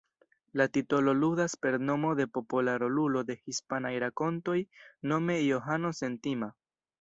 [0.59, 4.57] La titolo ludas per nomo de popola rolulo de hispanaj rakontoj,
[5.13, 6.51] nome Johano Sentima.